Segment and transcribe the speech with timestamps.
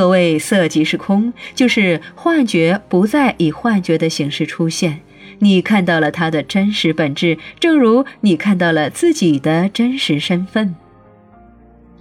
[0.00, 5.00] 所谓色即是空，就是幻觉不再以幻觉的形式出现，
[5.40, 10.74] 你看到了它的真实本质，正如你看到了自己的真实身份。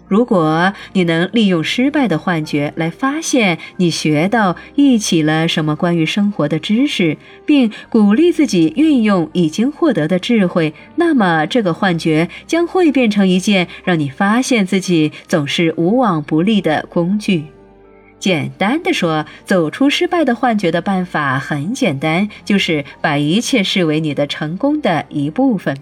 [0.07, 17.43] 如果你能利用失败的幻觉来发现你学到、忆起了什么关于生活的知识，并鼓励自己运用已经获得的智慧，那么这个幻觉将会变成一件让你发现自己总是无往不利的工具。
[18.19, 25.77] 简单的说，走出失败的幻觉的办法很简单，就是把一切视为你的成功的一部分。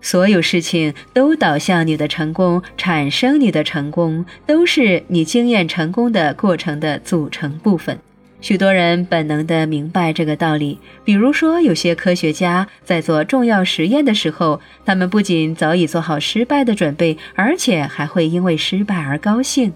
[0.00, 7.96] 所有事情都导向你的成功，产生你的成功，都是你经验成功的过程的组成部分。
[8.40, 10.76] 许多人本能的明白这个道理。
[11.04, 19.72] 比如说，有些科学家在做重要实验的时候，他们不仅早已做好失败的准备，而且还会因为失败而高兴。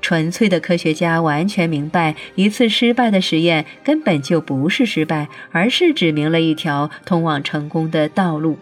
[0.00, 8.58] 纯粹的科学家完全明白，一次失败的实验根本就不是失败，而是指明了一条通往成功的道路。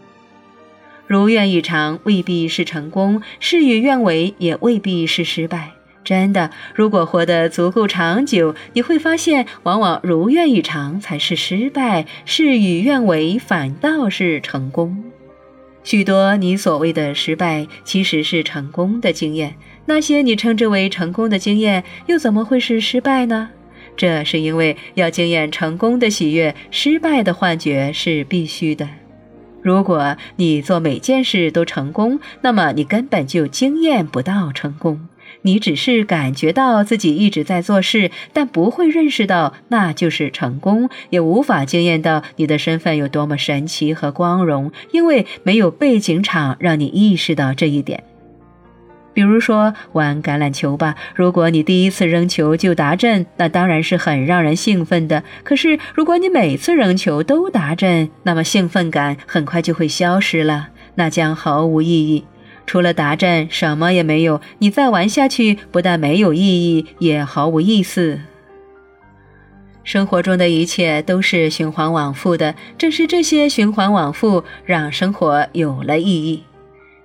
[1.06, 5.72] 如愿以偿未必是成功，事与愿违也未必是失败。
[6.02, 15.04] 真的，如果活得足够长久，你会发现，往往如愿以偿才是失败，事与愿违反倒是成功。
[15.82, 19.52] 许多你所谓的失败，其实是成功的经验；
[19.86, 23.50] 那些你称之为成功的经验，又怎么会是失败呢？
[23.96, 28.88] 这是因为要经验成功的喜悦，失败的幻觉是必须的。
[29.62, 35.08] 如果你做每件事都成功，那么你根本就经验不到成功。
[35.42, 48.02] 你只是感觉到自己一直在做事，但不会认识到那就是成功，也无法经验到你的身份有多么神奇和光荣，因为没有背景场让你意识到这一点。
[49.16, 55.22] 比如说玩橄榄球吧，如果你第一次扔球就达阵，那当然是很让人兴奋的。
[55.42, 62.26] 可是如果你每次扔球都达阵，那么兴奋感很快就会消失了，那将毫无意义。
[62.66, 64.42] 除了达阵，什么也没有。
[64.58, 68.20] 你再玩下去，不但没有意义，也毫无意思。
[69.82, 76.42] 生活中的一切都是循环往复的，正是这些循环往复，让生活有了意义。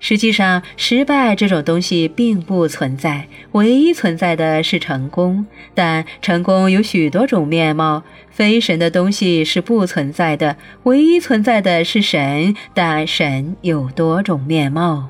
[0.04, 5.46] 实际上，失败这种东西并不存在，唯一存在的是成功。
[5.76, 12.56] 但成功有许多种面貌，非神的东西是不存在的，唯一存在的是神。
[12.74, 15.10] 但神有多种面貌。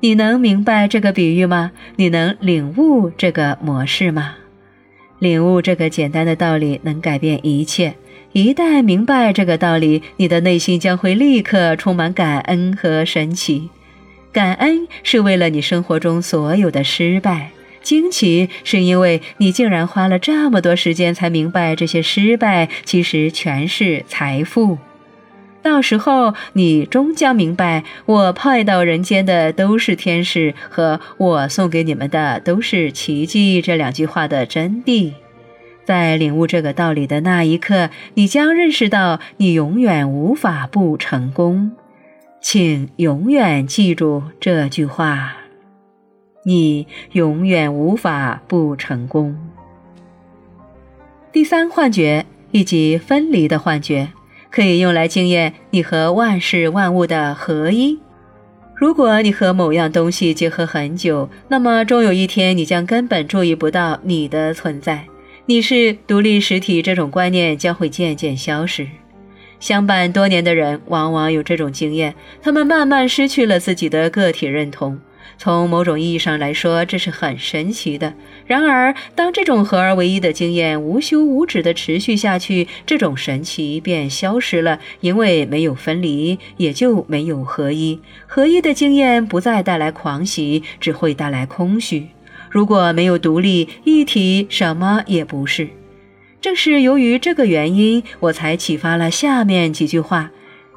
[0.00, 1.72] 你能明白这个比喻吗？
[1.96, 4.34] 你能领悟这个模式吗？
[5.18, 7.94] 领悟这个简单的道理，能改变一切。
[8.34, 13.70] 一旦明白这个道理，你的内心将会立刻充满感恩和神奇。
[14.32, 24.78] 感恩是为了你生活中所有的失败，惊奇是因为你竟然花了这么多时间才明白这些失败其实全是财富。
[25.62, 35.12] 到时候你终将明白，我派到人间的都是天使，和我送给你们的都是奇迹这两句话的真谛。
[35.84, 41.72] 在领悟这个道理的那一刻，你将认识到你永远无法不成功。
[42.40, 45.36] 请永远记住这句话：
[46.44, 49.36] 你永远无法不成功。
[51.32, 54.08] 第三幻觉以及分离的幻觉，
[54.50, 57.98] 可以用来经验你和万事万物的合一。
[58.74, 65.06] 如果你和某样东西结合很久，那么终有一天，你将根本注意不到你的存在。
[65.46, 68.88] 你是独立实体，这种观念将会渐渐消失。
[69.60, 74.98] 相伴多年的人往往有这种经验，他们慢慢失去了自己的个体认同。
[75.36, 78.14] 从某种意义上来说，这是很神奇的。
[78.46, 88.00] 然而，当这种合而为一的经验无休无止地持续下去，这种神奇便消失了，因为没有分离，也就没有合一。
[88.26, 92.06] 合一的经验不再带来狂喜，只会带来空虚。
[92.54, 95.68] 如果没有独立一体，什么也不是。
[96.40, 100.30] 正是由于这个原因，我才启发了下面几句话：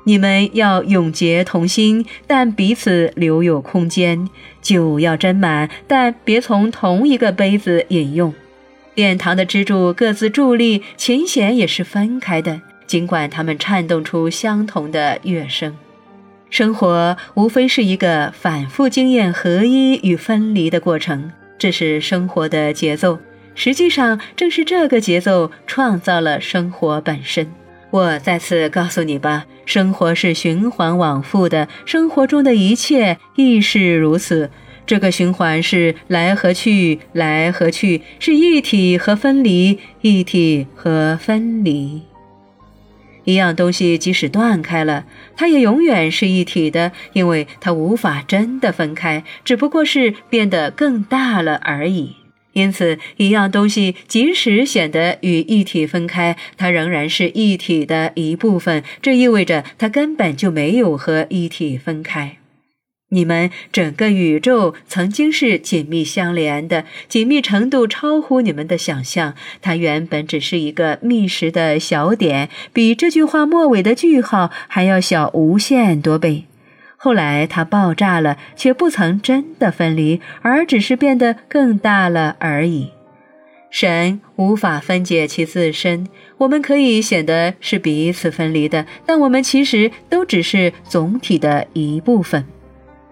[0.05, 4.27] 你们要永结同心，但彼此留有空间；
[4.59, 8.33] 酒要斟满，但别从同一个杯子饮用。
[8.95, 15.77] 殿堂的支柱各自伫立，琴弦也是分开的，尽管它们颤动出相同的乐声。
[16.49, 21.31] 生活无非是一个反复经验合一与分离的过程。
[21.57, 23.19] 这是生活的节奏，
[23.55, 27.51] 实际上正是这个节奏创造了生活本身。
[27.89, 34.49] 我再次告诉你吧，生活是循环往复的，生活中的一切亦是如此。
[34.85, 42.06] 这个循环是来和去，来和去，是一体和分离，一体和分离。
[43.27, 45.03] 一样东西即使断开了，
[45.35, 52.15] 它也永远是一体的，因为它无法真的分开，只不过是变得更大了而已。
[52.53, 58.81] 因此，一样东西即使显得与一体分开，它仍然是一体的一部分。
[59.01, 62.37] 这意味着它根本就没有和一体分开。
[63.09, 69.33] 你们整个宇宙曾经是紧密相连的，紧密程度超乎你们的想象。
[69.61, 76.43] 它原本只是一个密实的小点，比这句话末尾的句号还要小无限多倍。
[76.97, 82.89] 后来它爆炸了，却不曾真的分离，而只是变得更大了而已。
[83.69, 86.07] 神无法分解其自身，
[86.39, 92.43] 我们可以显得是彼此分离的，但我们其实都只是总体的一部分。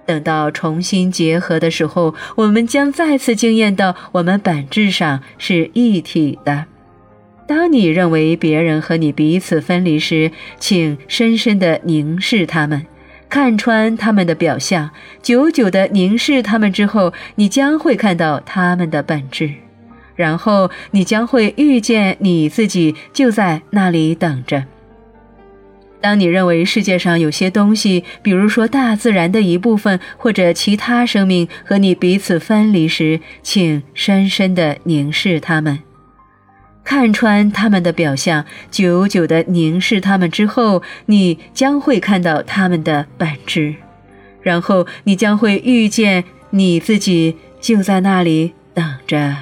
[0.06, 6.66] 等到重新结合的时候，我们将再次惊艳到我们本质上是一体的。
[7.48, 12.86] 当你认为别人和你彼此分离时，请深深地凝视他们，
[13.30, 14.90] 看穿他们的表象，
[15.22, 19.52] 久久地凝视他们之后，你将会看到他们的本质，
[20.16, 24.64] 然后你将会遇见你自己就在那里等着。
[26.06, 35.80] 当你认为世界上有些东西，比如说大自然的一部分或者其他生命和你彼此分离时，请深深地凝视它们，
[36.84, 43.74] 看穿它们的表象，久久地凝视它们之后，你将会看到它们的本质，
[44.44, 49.38] 然后你将会遇见你自己就在那里等着。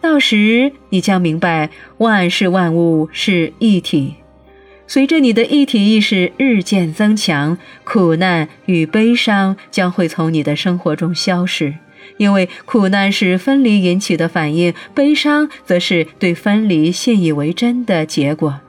[0.00, 4.14] 到时你将明白，万事万物是一体。
[4.88, 11.74] 随着你的一体意识日渐增强，苦难与悲伤将会从你的生活中消失，
[12.16, 18.60] 因为苦难是分离引起的反应，悲伤则是对分离信以为真的结果。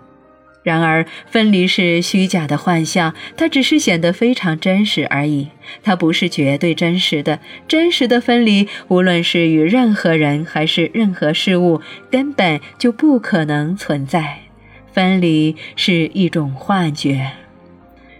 [0.61, 5.47] 然而，分离是虚假的幻象，它只是显得非常真实而已，
[5.81, 7.39] 它不是绝对真实的。
[7.65, 11.79] 真实的分离，无论是与任何人还是任何事物，
[12.11, 14.48] 根本就不可能存在。
[14.93, 17.31] 分离是一种幻觉，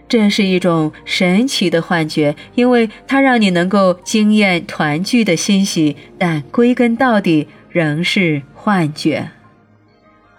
[0.08, 9.30] 这是一种神奇的幻觉，因为它让你能够惊艳团聚的欣喜，但归根到底仍是幻觉。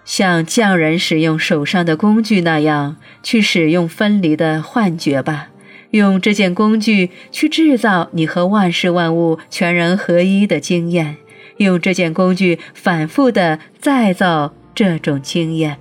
[0.04, 5.50] 像匠人使用手上的工具那样去使用分离的幻觉吧，
[5.92, 11.16] 用这件工具去制造你和万事万物全然合一的经验，
[11.58, 15.78] 用这件工具反复的再造这种经验。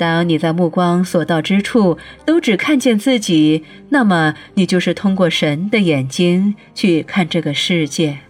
[0.00, 8.20] 当你在目光所到之处都只看见自己，那么你就是通过神的眼睛去看这个世界。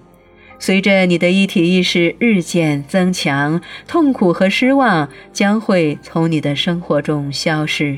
[0.58, 7.96] 随着你的一体意识日渐增强，痛苦和失望将会从你的生活中消失。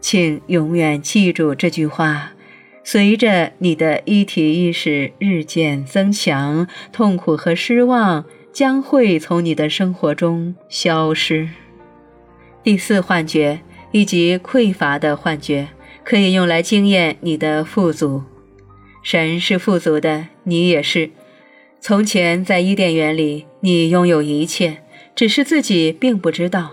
[0.00, 2.32] 请永远记住这句话：
[2.82, 11.50] 随着你的一体意识日渐增强，痛苦和失望将会从你的生活中消失。
[12.68, 13.60] 第四幻觉
[13.92, 15.68] 以及匮乏的幻觉，
[16.04, 18.24] 可以用来惊艳你的富足。
[19.02, 21.08] 神是富足的，你也是。
[21.80, 24.82] 从前在伊甸园里，你拥有一切，
[25.16, 26.72] 只是自己并不知道。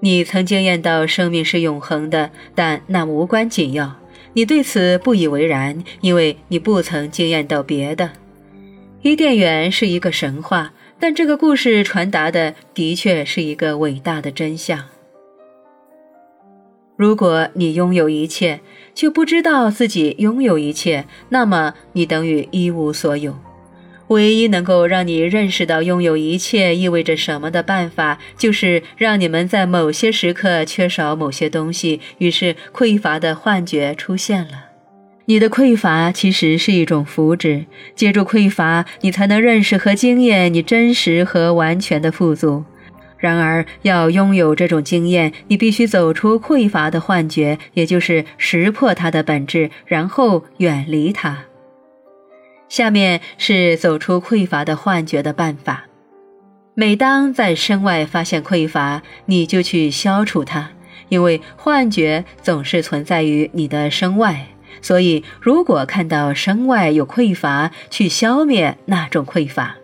[0.00, 4.00] 你曾惊艳到生命是永恒的，但那无关紧要。
[4.32, 8.10] 你对此不以为然，因为你不曾惊艳到别的。
[9.02, 14.86] 伊甸园是一个神话，但这个故事传达的的确是一个伟大的真相。
[16.96, 18.60] 如果你拥有一切，
[18.94, 23.36] 却不知道自己拥有一切，那么你等于一无所有。
[24.08, 34.66] 唯一能够让你认识到拥有一切意味着什么的办法，就是让你们在某些时刻缺少某些东西，于是匮乏的幻觉出现了。
[35.24, 42.64] 你的匮乏其实是一种福祉，借助匮乏，你才能认识和经验你真实和完全的富足。
[43.26, 51.38] 然而，要拥有这种经验，你必须走出匮乏的幻觉，也就是识破它的本质，然后远离它。
[52.68, 55.86] 下面是走出匮乏的幻觉的办法：
[56.74, 60.70] 每当在身外发现匮乏，你就去消除它，
[61.08, 64.46] 因为幻觉总是存在于你的身外。
[64.82, 69.76] 所以，如果看到身外有匮乏，去消灭那种匮乏。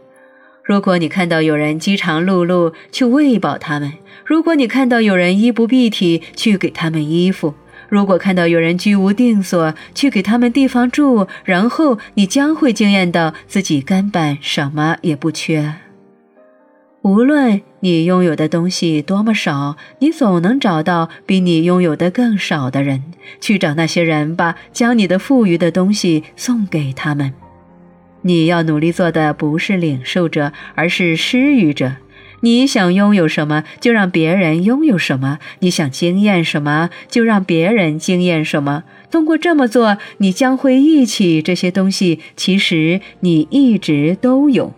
[0.64, 3.90] 如果你看到有人饥肠辘辘，去喂饱他们；
[4.24, 7.54] 如果你看到有人衣不蔽体，去给他们衣服；
[7.88, 15.74] 如果看到有人居无定所，去给他们地方住，然后你将会惊艳到自己根本什么也不缺。
[17.02, 23.02] 无论你拥有的东西多么少，你总能找到比你拥有的更少的人，
[23.40, 27.34] 去找那些人吧，将你的富余的东西送给他们。
[28.22, 31.96] 你要努力做的不是领受者，而是施予者。
[32.40, 38.82] 你想拥有什么，就让别人拥有什么；你想经验什么，就让别人经验什么。
[39.12, 42.18] 通过这么做，你将会忆起这些东西。
[42.34, 44.72] 其实你一直都有，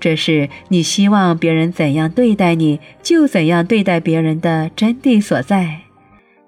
[0.00, 5.82] 这是你希望别人怎样对待你，就怎样对待别人的真谛所在。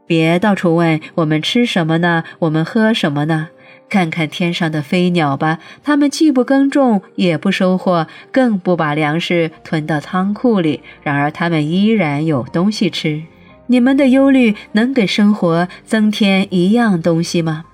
[0.09, 2.25] 别到处问我们吃什么呢？
[2.40, 3.50] 我们喝什么呢？
[3.88, 10.83] 看看天上的飞鸟吧，它们既不耕种，也不收获，更不把粮食囤到仓库里。
[11.02, 13.23] 然而，它们依然有东西吃。
[13.66, 17.64] 你们的忧虑能给生活增添一样东西吗？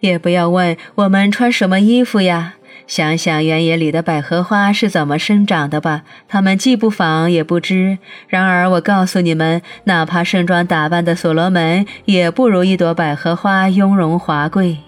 [0.00, 2.54] 也不要问我们穿什么衣服呀。
[2.86, 7.98] 想想原野里的百合花是怎么生长的吧，它们既不纺也不织。
[8.28, 14.78] 然而，我告诉你们，哪怕盛装打扮的所罗门，也不如一朵百合花雍容华贵。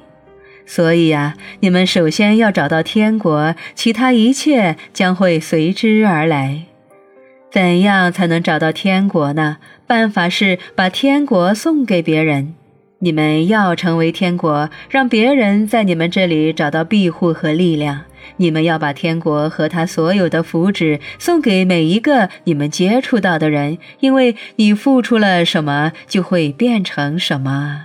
[0.66, 6.62] 所以呀，你们首先要找到天国，其他一切将会随之而来。
[7.50, 9.58] 怎样才能找到天国呢？
[9.86, 12.54] 办法是把天国送给别人。
[13.00, 18.00] 你们要成为天国，让别人在你们这里找到庇护和力量。
[18.38, 27.82] 你们要把天国和他所有的福祉送给每一个你们接触到的人，因为你付出了什么，就会变成什么。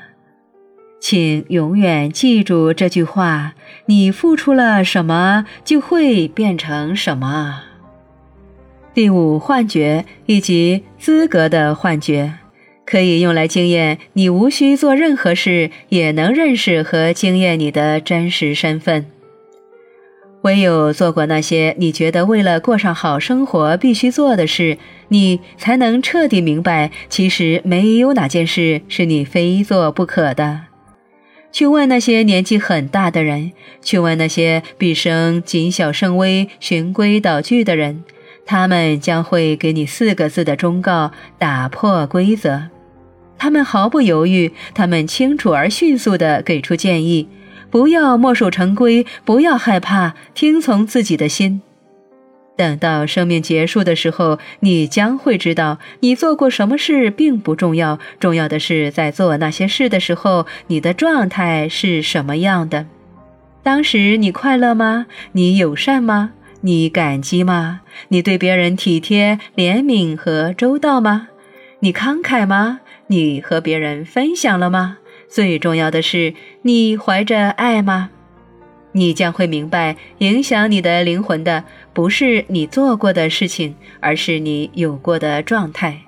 [1.00, 3.54] 请永远记住这句话：
[3.86, 7.62] 你付出了什么，就会变成什么。
[8.94, 12.34] 第五，幻觉以及资格的幻觉，
[12.86, 19.06] 可以用来经验你无需做任何事也能认识和经验你的真实身份。
[20.42, 24.78] 唯有做过那些你觉得为了过上好生活必须做的事，
[25.10, 30.69] 你才能彻底明白，其实没有哪件事是你非做不可的。
[31.52, 33.52] 去问那些年纪很大的人，
[33.82, 38.04] 去问那些毕生谨小慎微、循规蹈矩的人，
[38.46, 42.64] 他们将会给你四个字的忠告：打破规则。
[43.38, 47.28] 他们毫不犹豫，他们清楚而迅速地给出建议：
[47.72, 51.62] 不要墨守成规，不要害怕，听从自己的心。
[52.60, 62.86] 等到生命结束的时候，你将会知道，你做过什么事并不重要，重要的是在做那些事的时候，你的状态是什么样的。
[63.64, 65.06] 当时你快乐吗？
[65.32, 66.32] 你友善吗？
[66.60, 67.80] 你感激吗？
[68.10, 71.30] 你对别人体贴、怜悯和周到吗？
[71.80, 72.82] 你慷慨吗？
[73.08, 74.98] 你和别人分享了吗？
[75.30, 78.10] 最重要的是，你怀着爱吗？
[78.92, 81.64] 你将会明白，影响你的灵魂的
[82.00, 86.04] 不是你做过的事情，而是你有过的状态。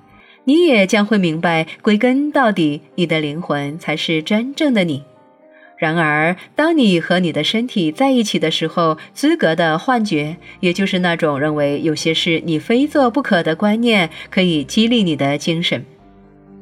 [0.46, 5.04] 你也将会明白，归根到底，你的灵魂才是真正的你。
[5.78, 15.86] 然而，当你和你的身体在一起的时候，资格的幻觉，也就是那种认为有些事你非做不可的观念，可以激励你的精神。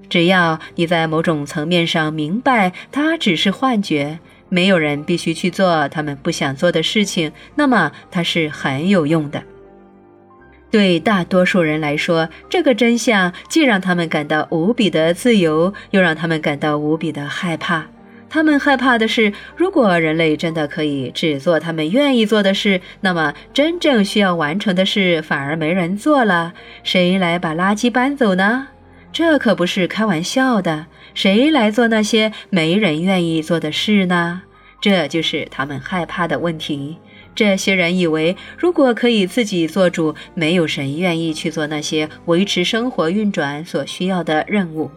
[0.09, 4.17] 只要你在某种层面上明白，它只是幻觉。
[4.49, 9.41] 没有人必须去做他们不想做的事情，那么它是很有用的。
[10.71, 17.87] 对大多数人来说，这个真相既让他们感到无比的自由，又让他们感到无比的害怕。
[18.29, 26.53] 他们害怕的是，如果人类真的可以只做他们愿意做的事，那么真正需要完成的事反而没人做了。
[26.83, 28.67] 谁来把垃圾搬走呢？
[29.11, 30.85] 这可不是开玩笑的。
[31.13, 34.43] 谁来做那些没人愿意做的事呢？
[34.79, 36.97] 这就是他们害怕的问题。
[37.35, 44.89] 这些人以为，如果可以自己做主，没有谁愿意去做那些维持生活运转所需要的任务。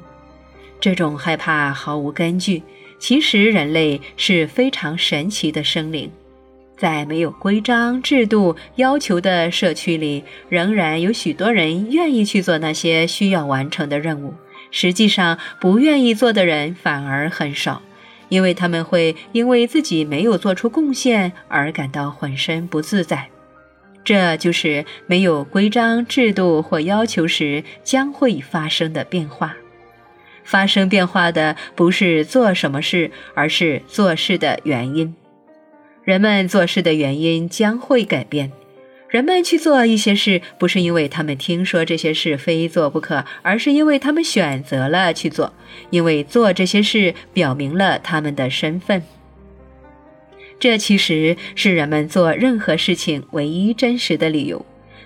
[0.81, 2.63] 这种害怕毫无根据。
[2.99, 6.11] 其实，人类是非常神奇的生灵，
[6.83, 14.35] 在没有规章制度要求的社区里，仍然有许多人愿意去做那些需要完成的任务。
[14.73, 17.81] 实际上，不愿意做的人反而很少，
[18.29, 23.29] 因为他们会因为自己没有做出贡献而感到浑身不自在。
[24.03, 29.55] 这就是没有规章制度或要求时将会发生的变化。
[30.43, 35.15] 发生变化的不是做什么事，而是做事的原因。
[36.05, 38.51] 人们做事的原因将会改变。
[39.09, 45.53] 人们去做一些事，不是因为他们听说这些事非做不可，而是因为他们选择了去做，
[45.91, 49.03] 因为做这些事表明了他们的身份。
[50.59, 54.65] 这其实是人们做任何事情唯一真实的理由，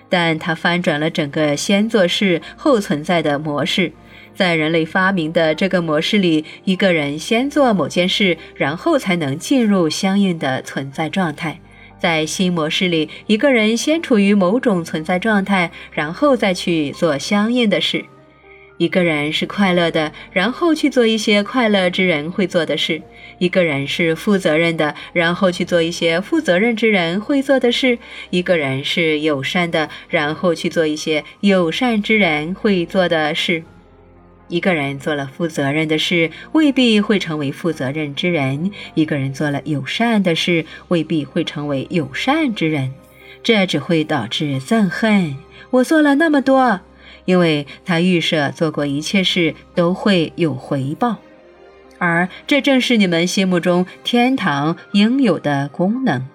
[0.09, 3.91] 但它翻转了整个先做事后存在的模式。
[4.37, 11.59] 在人类发明的这个模式里，一个人先做某件事，然后才能进入相应的存在状态。
[11.97, 18.05] 在新模式里，一个人先处于某种存在状态，然后再去做相应的事。
[18.77, 23.01] 一个人是快乐的，然后去做一些快乐之人会做的事；
[23.39, 27.97] 一个人是负责任的，然后去做一些负责任之人会做的事；
[28.29, 33.63] 一个人是友善的，然后去做一些友善之人会做的事。
[34.47, 42.93] 一个人做了负责任的事，未必会成为负责任之人；一个人做了友善的事，未必会成为友善之人。
[43.43, 45.35] 这只会导致憎恨。
[45.69, 46.79] 我做了那么多，
[47.25, 51.17] 因为他预设做过一切事都会有回报，
[51.97, 56.25] 而这正是你们心目中天堂应有的功能。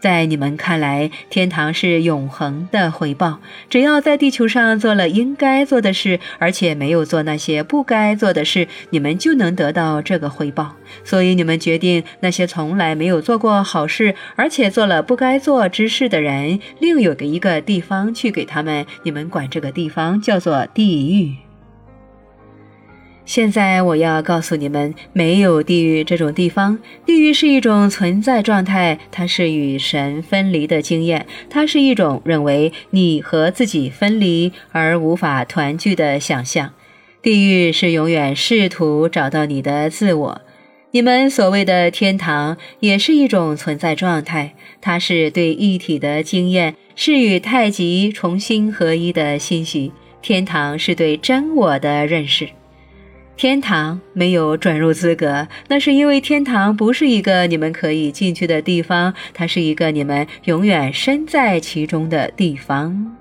[0.00, 3.38] 在你们看来，天堂是永恒的回报。
[3.68, 10.74] 只要在地球上做了应该做的事，而且没有做那些不该做的事，你们就能得到这个回报。
[11.04, 18.86] 所以，你们决定那些从来没有做过好事，而且做了不该做之事的人，另有个一个地方去给他们。
[19.02, 21.49] 你们管这个地方叫做地狱。
[23.30, 26.76] 现在我要告诉你们，没有地狱这种地方。
[27.06, 36.72] 地狱是一种存在状态，它是与神分离的经验，它是一种认为你和自己分离而无法团聚的想象。
[37.22, 40.40] 地狱是永远试图找到你的自我。
[40.90, 49.92] 你们所谓的天堂也是一种存在状态，它是对一体的经验，是与太极重新合一的信息。
[50.20, 52.48] 天堂是对真我的认识。
[53.40, 63.16] 天堂没有转入资格，那是因为天堂不是一个你们可以进去的地方，它是一个你们永远身在其中的地方。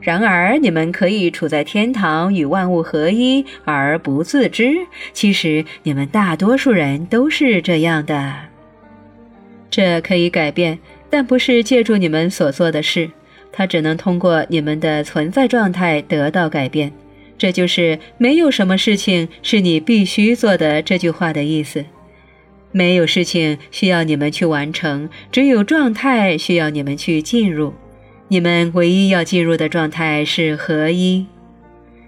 [0.00, 4.76] 然而，你们可以处在天堂与万物合一而不自知。
[5.12, 8.32] 其实，你们大多数人都是这样的。
[9.68, 10.78] 这可以改变，
[11.10, 13.10] 但不是借助你们所做的事，
[13.50, 16.92] 它只能通过你们的存在状态得到改变。
[17.36, 21.84] 这就是没有什么事情是你必须做的这句话的意思。
[22.72, 27.72] 没有事情需要你们去完成，只有状态需要你们去进入。
[28.28, 31.26] 你们唯一要进入的状态是合一。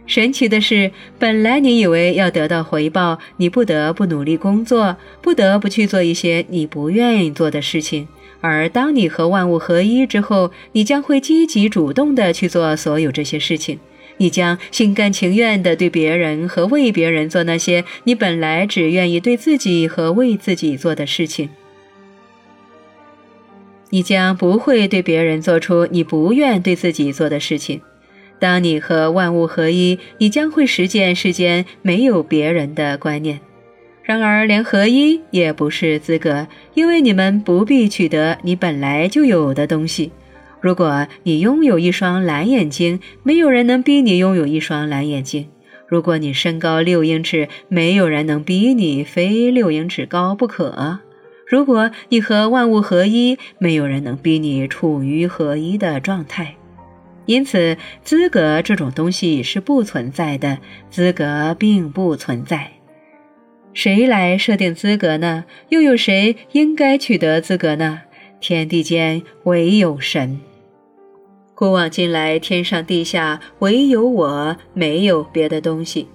[0.06, 8.06] 神奇的是，本来你以为要得到回报，你不得不努力工作，不得不去做一些你不愿意做的事情。
[8.40, 13.78] 而当你和万物合一之后，你将会积极主动地去做所有这些事情。
[14.18, 21.50] 你将心甘情愿地对别人和为别人做那些你本来只愿意对自己和为自己做的事情。
[23.90, 27.80] 你将不会对别人做出你不愿对自己做的事情。
[28.38, 33.40] 当你和万物合一，你将会实践世间没有别人的观念。
[34.02, 40.12] 然而，连合一也不是资格，因为你们不必取得你本来就有的东西。
[40.66, 45.44] 如果你拥有一双蓝眼睛，没有人能逼你拥有一双蓝眼睛；
[45.86, 50.98] 如果你身高六英尺，没有人能逼你非六英尺高不可；
[51.46, 56.56] 如果你和万物合一，没有人能逼你处于合一的状态。
[57.26, 60.58] 因此，资格这种东西是不存在的，
[60.90, 62.72] 资格并不存在。
[63.72, 65.44] 谁来设定资格呢？
[65.68, 68.00] 又有谁应该取得资格呢？
[68.40, 70.40] 天地间唯有神。
[71.56, 76.06] 古往今来，天上地下唯有我，没有别的东西。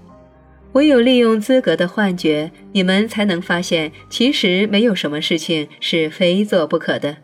[0.73, 7.17] 唯有利用资格的幻觉，你们才能发现，其实没有什么事情是非做不可的。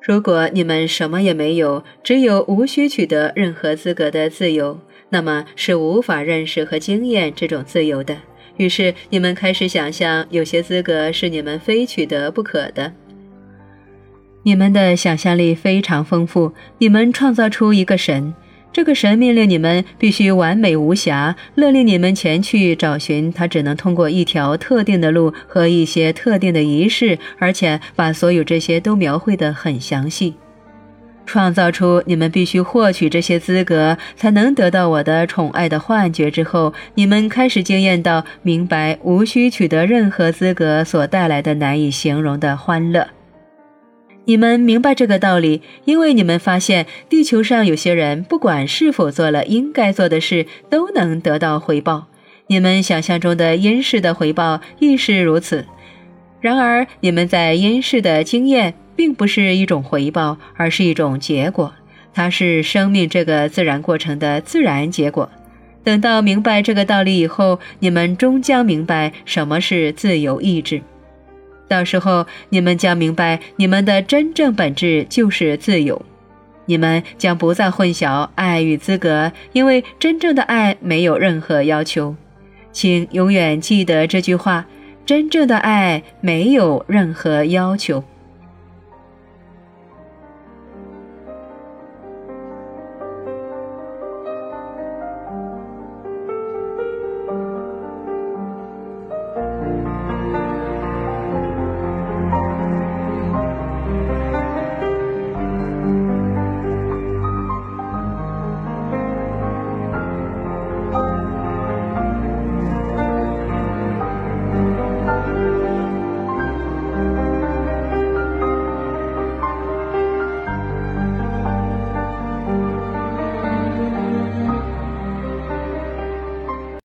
[0.00, 4.80] 如果你们什么也没有，只有无需取得任何资格的自由，
[5.10, 8.16] 那么是无法认识和经验这种自由的。
[8.56, 12.90] 于是，你们开始想象，有些资格是你们非取得不可的。
[14.46, 18.34] 你们的想象力非常丰富，你们创造出一个神，
[18.70, 30.34] 这个神命令你们必须完美无瑕，勒令你们前去找寻他，只能通过一条特定的路和一些特定的仪式，而且把所有这些都描绘得很详细。
[31.24, 43.08] 创造出你们必须获取这些资格才能得到我的宠爱的幻觉之后，你们开始惊艳到明白无需取得任何资格所带来的难以形容的欢乐。
[44.26, 52.06] 你们明白这个道理，因为你们发现地球上有些人不管是否做了应该做的事，都能得到回报。
[52.46, 55.66] 你们想象中的阴世的回报亦是如此。
[56.40, 61.74] 然而，你们在阴世的经验并不是一种回报，而是一种结果，
[62.12, 65.30] 它是生命这个自然过程的自然结果。
[65.82, 70.80] 等到明白这个道理以后，你们终将明白什么是自由意志。
[71.74, 76.00] 到时候，你们将明白，你们的真正本质就是自由。
[76.66, 82.14] 你们将不再混淆爱与资格，因为真正的爱没有任何要求。
[82.70, 84.66] 请永远记得这句话：
[85.04, 88.04] 真正的爱没有任何要求。